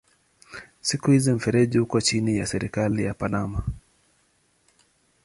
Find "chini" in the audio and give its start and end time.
2.01-2.37